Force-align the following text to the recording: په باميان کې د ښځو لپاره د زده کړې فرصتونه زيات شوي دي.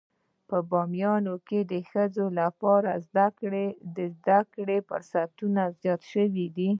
په 0.49 0.57
باميان 0.71 1.23
کې 1.47 1.59
د 1.71 1.73
ښځو 1.89 2.25
لپاره 2.39 2.91
د 3.95 3.97
زده 4.19 4.39
کړې 4.53 4.77
فرصتونه 4.89 5.61
زيات 5.79 6.01
شوي 6.11 6.45
دي. 6.55 6.69